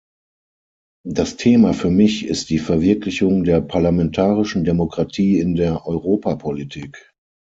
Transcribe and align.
Das 1.05 1.37
Thema 1.37 1.75
für 1.75 1.91
mich 1.91 2.25
ist 2.25 2.49
die 2.49 2.57
Verwirklichung 2.57 3.43
der 3.43 3.61
parlamentarischen 3.61 4.63
Demokratie 4.63 5.37
in 5.37 5.53
der 5.53 5.85
Europapolitik. 5.85 7.13